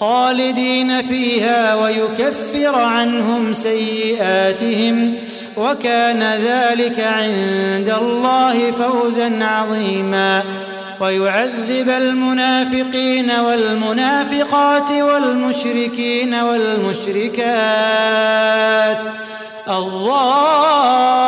[0.00, 5.14] خالدين فيها ويكفر عنهم سيئاتهم
[5.56, 10.42] وكان ذلك عند الله فوزا عظيما
[11.00, 19.04] ويعذب المنافقين والمنافقات والمشركين والمشركات
[19.68, 21.27] الله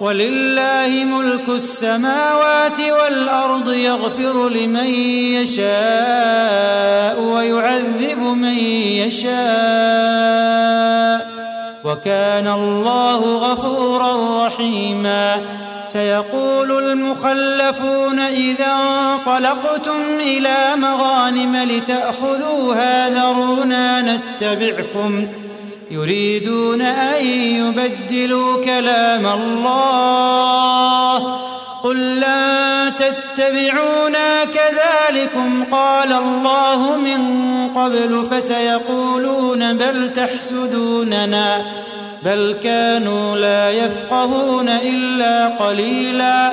[0.00, 4.84] ولله ملك السماوات والأرض يغفر لمن
[5.34, 9.40] يشاء ويعذب من يشاء
[11.84, 15.34] وكان الله غفورا رحيما
[15.88, 25.49] سيقول المخلفون إذا انطلقتم إلى مغانم لتأخذوها ذرونا نتبعكم ۖ
[25.90, 31.36] يريدون أن يبدلوا كلام الله
[31.82, 37.22] قل لن تتبعونا كذلكم قال الله من
[37.68, 41.64] قبل فسيقولون بل تحسدوننا
[42.24, 46.52] بل كانوا لا يفقهون إلا قليلاً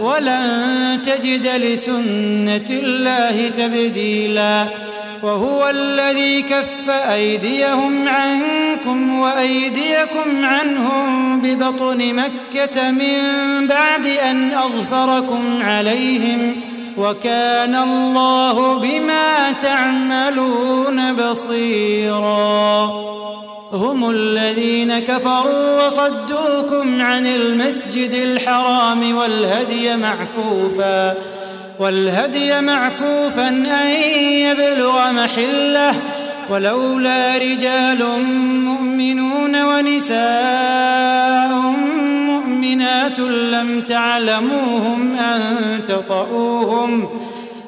[0.00, 0.48] ولن
[1.04, 4.66] تجد لسنة الله تبديلا
[5.22, 13.16] وهو الذي كف أيديهم عنكم وأيديكم عنهم ببطن مكة من
[13.66, 16.56] بعد أن أظفركم عليهم
[16.96, 22.36] وكان الله بما تعملون بصيراً
[23.72, 31.14] هم الذين كفروا وصدوكم عن المسجد الحرام والهدي معكوفا
[31.78, 33.88] والهدي معكوفا أن
[34.36, 35.94] يبلغ محله
[36.50, 38.20] ولولا رجال
[38.64, 40.16] مؤمنون ونساء
[42.06, 45.40] مؤمنات لم تعلموهم أن
[45.86, 47.25] تطؤوهم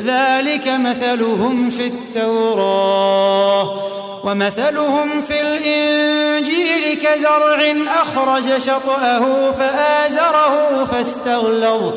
[0.00, 3.82] ذلك مثلهم في التوراة
[4.24, 11.92] ومثلهم في الإنجيل كزرع أخرج شطأه فآزره فاستغلظ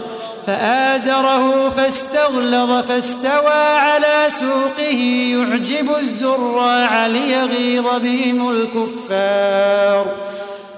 [0.47, 4.99] فآزره فاستغلظ فاستوى على سوقه
[5.31, 10.05] يعجب الزراع ليغيظ بهم الكفار